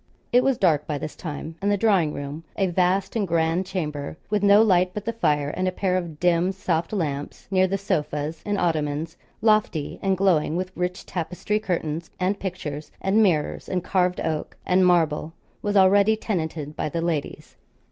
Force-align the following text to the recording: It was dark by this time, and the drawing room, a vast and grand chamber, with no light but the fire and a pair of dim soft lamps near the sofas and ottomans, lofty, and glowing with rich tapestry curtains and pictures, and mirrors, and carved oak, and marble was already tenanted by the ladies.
It 0.33 0.43
was 0.43 0.57
dark 0.57 0.87
by 0.87 0.97
this 0.97 1.15
time, 1.15 1.57
and 1.61 1.71
the 1.71 1.77
drawing 1.77 2.11
room, 2.11 2.43
a 2.57 2.65
vast 2.65 3.15
and 3.15 3.27
grand 3.27 3.67
chamber, 3.67 4.17
with 4.31 4.41
no 4.41 4.63
light 4.63 4.95
but 4.95 5.05
the 5.05 5.13
fire 5.13 5.49
and 5.51 5.67
a 5.67 5.71
pair 5.71 5.95
of 5.95 6.19
dim 6.19 6.51
soft 6.53 6.91
lamps 6.91 7.47
near 7.51 7.67
the 7.67 7.77
sofas 7.77 8.41
and 8.43 8.57
ottomans, 8.57 9.15
lofty, 9.43 9.99
and 10.01 10.17
glowing 10.17 10.55
with 10.55 10.71
rich 10.75 11.05
tapestry 11.05 11.59
curtains 11.59 12.09
and 12.19 12.39
pictures, 12.39 12.91
and 12.99 13.21
mirrors, 13.21 13.69
and 13.69 13.83
carved 13.83 14.19
oak, 14.21 14.57
and 14.65 14.87
marble 14.87 15.33
was 15.61 15.77
already 15.77 16.15
tenanted 16.17 16.75
by 16.75 16.89
the 16.89 16.99
ladies. 17.01 17.55